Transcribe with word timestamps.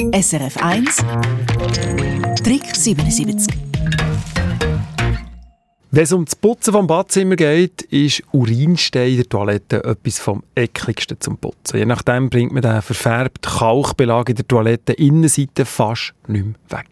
SRF 0.00 0.56
1 0.56 0.96
Trick 2.42 2.74
77 2.74 3.54
wenn 5.90 6.02
es 6.04 6.12
um 6.12 6.24
das 6.24 6.36
Putzen 6.36 6.72
vom 6.72 6.86
Badzimmer 6.86 7.36
geht, 7.36 7.82
ist 7.82 8.22
Urinstein 8.32 9.10
in 9.10 9.16
der 9.16 9.28
Toilette 9.28 9.84
etwas 9.84 10.18
vom 10.18 10.42
ekligsten 10.54 11.20
zum 11.20 11.36
Putzen. 11.36 11.78
Je 11.78 11.84
nachdem 11.84 12.30
bringt 12.30 12.52
man 12.52 12.62
den 12.62 12.80
verfärbten 12.80 13.58
Kalkbelag 13.58 14.30
in 14.30 14.36
der 14.36 14.48
Toilette 14.48 14.94
Innenseite 14.94 15.66
fast 15.66 16.14
nicht 16.28 16.46
mehr 16.46 16.78
weg. 16.78 16.86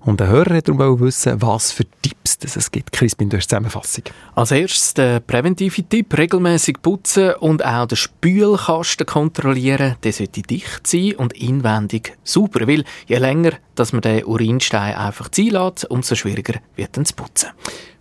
Und 0.00 0.20
der 0.20 0.28
Hörer 0.28 0.56
hat 0.56 0.68
darum 0.68 1.00
wissen, 1.00 1.42
was 1.42 1.72
für 1.72 1.84
Tipps 2.00 2.38
es 2.42 2.70
gibt. 2.70 2.92
Crispin, 2.92 3.28
du 3.28 3.36
hast 3.36 3.50
Zusammenfassung. 3.50 4.04
Als 4.34 4.50
erstes 4.50 4.94
der 4.94 5.20
präventive 5.20 5.82
Tipp, 5.82 6.16
regelmäßig 6.16 6.80
putzen 6.80 7.34
und 7.34 7.64
auch 7.64 7.86
den 7.86 7.96
Spülkasten 7.96 9.06
kontrollieren. 9.06 9.96
Der 10.02 10.12
sollte 10.12 10.40
dicht 10.40 10.86
sein 10.86 11.16
und 11.16 11.34
inwendig 11.34 12.16
sauber, 12.24 12.66
weil 12.66 12.84
je 13.06 13.18
länger 13.18 13.52
dass 13.80 13.94
man 13.94 14.02
den 14.02 14.26
Urinstein 14.26 14.94
einfach 14.94 15.30
ziehen 15.30 15.54
lässt, 15.54 15.90
umso 15.90 16.14
schwieriger 16.14 16.60
wird 16.76 16.98
es 16.98 17.14
putzen. 17.14 17.48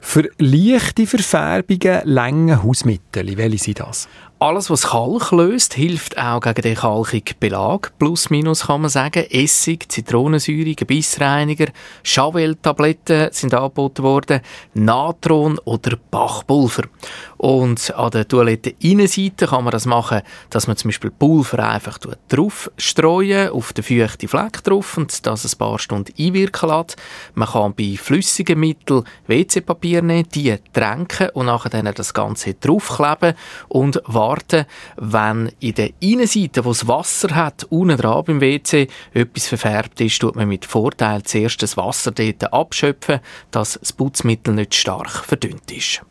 Für 0.01 0.29
leichte 0.37 1.05
Verfärbungen 1.05 2.01
lange 2.05 2.63
Hausmittel, 2.63 3.37
welche 3.37 3.57
sind 3.57 3.79
das? 3.81 4.07
Alles, 4.41 4.69
was 4.69 4.87
Kalk 4.87 5.31
löst, 5.33 5.73
hilft 5.73 6.17
auch 6.17 6.39
gegen 6.39 6.61
den 6.61 6.75
kalkigen 6.75 7.35
Belag. 7.41 7.91
Plus, 7.99 8.29
minus 8.29 8.67
kann 8.67 8.79
man 8.79 8.89
sagen. 8.89 9.25
Essig, 9.29 9.91
Zitronensäure, 9.91 10.75
Gebissreiniger, 10.75 11.67
Chavel-Tabletten 12.03 13.33
sind 13.33 13.53
angeboten 13.53 14.03
worden, 14.03 14.39
Natron 14.73 15.59
oder 15.65 15.97
Bachpulver. 16.09 16.83
Und 17.39 17.95
an 17.95 18.11
der 18.11 18.27
Toiletteninnenseite 18.27 19.47
kann 19.47 19.63
man 19.63 19.71
das 19.71 19.85
machen, 19.85 20.23
dass 20.49 20.67
man 20.67 20.75
zum 20.75 20.89
Beispiel 20.89 21.09
Pulver 21.09 21.69
einfach 21.69 21.97
drauf 22.27 22.69
streuen, 22.77 23.51
auf 23.51 23.71
den 23.71 23.85
feuchten 23.85 24.27
Fleck 24.27 24.61
drauf 24.61 24.97
und 24.97 25.25
das 25.25 25.45
ein 25.45 25.57
paar 25.57 25.79
Stunden 25.79 26.13
einwirken 26.19 26.67
lässt. 26.67 26.97
Man 27.35 27.47
kann 27.47 27.73
bei 27.75 27.95
flüssigen 27.97 28.59
Mitteln 28.59 29.05
WC-Papier 29.27 30.01
nehmen, 30.01 30.27
die 30.35 30.53
tränken 30.73 31.29
und 31.29 31.45
nachher 31.45 31.69
dann 31.69 31.89
das 31.95 32.13
Ganze 32.13 32.55
draufkleben 32.55 33.35
und 33.69 34.01
warten, 34.05 34.65
wenn 34.97 35.49
in 35.61 35.75
der 35.75 35.91
Innenseite, 36.01 36.65
wo 36.65 36.71
es 36.71 36.89
Wasser 36.89 37.33
hat, 37.33 37.63
unten 37.69 37.95
dran 37.95 38.25
beim 38.25 38.41
WC, 38.41 38.89
etwas 39.13 39.47
verfärbt 39.47 40.01
ist, 40.01 40.19
tut 40.19 40.35
man 40.35 40.49
mit 40.49 40.65
Vorteil 40.65 41.23
zuerst 41.23 41.63
das 41.63 41.77
Wasser 41.77 42.11
dort 42.11 42.51
abschöpfen, 42.51 43.21
dass 43.49 43.79
das 43.79 43.93
Putzmittel 43.93 44.53
nicht 44.53 44.75
stark 44.75 45.23
verdünnt 45.23 45.71
ist. 45.71 46.01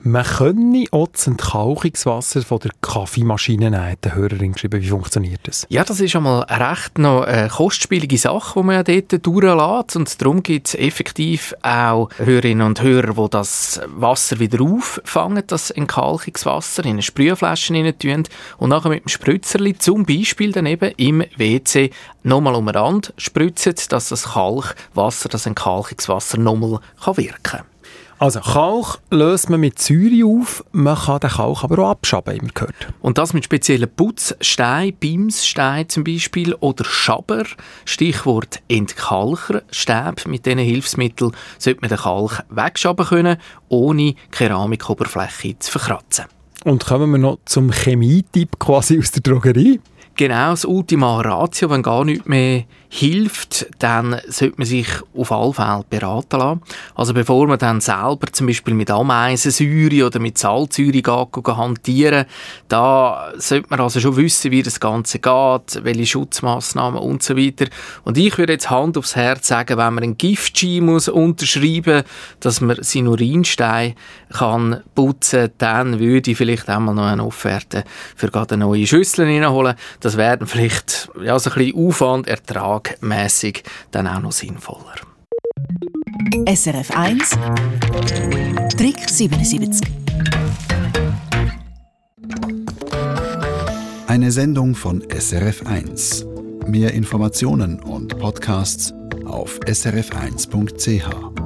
Man 0.00 0.24
könne 0.24 0.84
auch 0.92 1.08
das 1.08 1.26
Entkalkungswasser 1.26 2.42
von 2.42 2.60
der 2.60 2.70
Kaffeemaschine 2.80 3.70
nehmen, 3.70 3.84
hat 3.84 4.14
Hörerin 4.14 4.52
geschrieben. 4.52 4.80
Wie 4.80 4.88
funktioniert 4.88 5.40
das? 5.42 5.66
Ja, 5.70 5.82
das 5.82 5.98
ist 5.98 6.14
einmal 6.14 6.42
recht 6.42 6.98
noch 6.98 7.22
eine 7.22 7.48
kostspielige 7.48 8.16
Sache, 8.16 8.60
die 8.60 8.64
man 8.64 8.76
ja 8.76 8.82
dort 8.84 9.26
durchlässt. 9.26 9.96
Und 9.96 10.22
darum 10.22 10.44
gibt 10.44 10.68
es 10.68 10.74
effektiv 10.76 11.52
auch 11.62 12.10
Hörerinnen 12.16 12.64
und 12.64 12.80
Hörer, 12.80 13.14
die 13.14 13.30
das 13.30 13.80
Wasser 13.88 14.38
wieder 14.38 14.62
auffangen, 14.62 15.42
das 15.46 15.70
Entkalkungswasser, 15.72 16.84
in 16.84 16.92
eine 16.92 17.02
Sprühflasche 17.02 17.74
rein 17.74 17.98
tun 17.98 18.22
und 18.58 18.70
nachher 18.70 18.90
mit 18.90 19.04
dem 19.04 19.08
Spritzerli 19.08 19.78
zum 19.78 20.06
Beispiel 20.06 20.52
dann 20.52 20.66
eben 20.66 20.92
im 20.96 21.24
WC 21.36 21.90
nochmal 22.22 22.54
um 22.54 22.66
den 22.66 22.76
Rand 22.76 23.12
spritzen, 23.16 23.74
dass 23.88 24.10
das 24.10 24.32
Kalkwasser, 24.32 25.28
das 25.28 25.46
Entkalkungswasser 25.46 26.38
nochmal 26.38 26.78
wirken 27.04 27.42
kann. 27.42 27.62
Also 28.20 28.40
Kalk 28.40 28.98
löst 29.10 29.48
man 29.48 29.60
mit 29.60 29.78
Säure 29.78 30.26
auf, 30.26 30.64
man 30.72 30.96
kann 30.96 31.20
den 31.20 31.30
Kalk 31.30 31.62
aber 31.62 31.78
auch 31.84 31.90
abschaben, 31.90 32.36
immer 32.36 32.50
gehört. 32.52 32.92
Und 33.00 33.16
das 33.16 33.32
mit 33.32 33.44
speziellen 33.44 33.88
Putzsteinen, 33.88 34.94
Bimssteinen 34.94 35.88
zum 35.88 36.02
Beispiel 36.02 36.52
oder 36.54 36.84
Schaber, 36.84 37.44
Stichwort 37.84 38.60
Entkalker, 38.68 39.62
Stäbe. 39.70 40.16
Mit 40.26 40.46
diesen 40.46 40.58
Hilfsmitteln 40.58 41.30
sollte 41.58 41.80
man 41.80 41.90
den 41.90 41.98
Kalk 41.98 42.44
wegschaben 42.50 43.06
können, 43.06 43.36
ohne 43.68 44.14
Keramikoberfläche 44.32 45.56
zu 45.60 45.70
verkratzen. 45.70 46.24
Und 46.64 46.84
kommen 46.84 47.12
wir 47.12 47.18
noch 47.18 47.38
zum 47.44 47.70
Chemietipp 47.70 48.58
quasi 48.58 48.98
aus 48.98 49.12
der 49.12 49.22
Drogerie? 49.22 49.80
Genau, 50.18 50.50
das 50.50 50.64
Ultima 50.64 51.20
Ratio, 51.20 51.70
wenn 51.70 51.80
gar 51.80 52.04
nichts 52.04 52.26
mehr 52.26 52.64
hilft, 52.90 53.66
dann 53.78 54.16
sollte 54.28 54.54
man 54.56 54.66
sich 54.66 54.88
auf 55.14 55.30
alle 55.30 55.52
Fälle 55.52 55.84
beraten 55.88 56.38
lassen. 56.38 56.62
Also 56.94 57.12
bevor 57.12 57.46
man 57.46 57.58
dann 57.58 57.80
selber 57.80 58.32
zum 58.32 58.46
Beispiel 58.46 58.74
mit 58.74 58.90
Ameisensäure 58.90 60.06
oder 60.06 60.18
mit 60.18 60.38
Salzsäure 60.38 61.02
geht, 61.02 61.56
hantieren, 61.56 62.24
da 62.68 63.32
sollte 63.36 63.66
man 63.68 63.80
also 63.80 64.00
schon 64.00 64.16
wissen, 64.16 64.50
wie 64.50 64.62
das 64.62 64.80
Ganze 64.80 65.18
geht, 65.18 65.84
welche 65.84 66.06
Schutzmaßnahmen 66.06 66.98
und 66.98 67.22
so 67.22 67.36
weiter. 67.36 67.66
Und 68.04 68.16
ich 68.16 68.36
würde 68.38 68.54
jetzt 68.54 68.70
Hand 68.70 68.96
aufs 68.96 69.16
Herz 69.16 69.48
sagen, 69.48 69.76
wenn 69.76 69.94
man 69.94 70.02
einen 70.02 70.18
Giftschein 70.18 70.84
muss 70.84 71.08
unterschreiben, 71.08 72.04
dass 72.40 72.60
man 72.60 72.78
seinen 72.80 73.08
Urinstein 73.08 73.94
kann 74.32 74.82
putzen, 74.94 75.50
dann 75.58 76.00
würde 76.00 76.30
ich 76.30 76.38
vielleicht 76.38 76.68
einmal 76.68 76.94
noch 76.94 77.04
eine 77.04 77.24
Offerte 77.24 77.84
für 78.16 78.30
gerade 78.30 78.54
eine 78.54 78.64
neue 78.64 78.86
Schüssel 78.86 79.26
reinholen. 79.26 79.74
Das 80.00 80.07
wäre 80.16 80.46
vielleicht 80.46 81.10
ja, 81.22 81.38
so 81.38 81.50
ein 81.50 81.56
bisschen 81.56 81.86
Aufwand, 81.86 82.28
Ertrag 82.28 82.98
tagmässig 83.00 83.64
dann 83.90 84.06
auch 84.06 84.20
noch 84.20 84.32
sinnvoller. 84.32 84.94
SRF 86.46 86.90
1 86.96 87.30
Trick 88.76 89.08
77 89.08 89.88
Eine 94.06 94.32
Sendung 94.32 94.74
von 94.74 95.02
SRF 95.10 95.66
1. 95.66 96.26
Mehr 96.66 96.92
Informationen 96.92 97.80
und 97.80 98.18
Podcasts 98.18 98.92
auf 99.24 99.60
srf1.ch. 99.60 101.37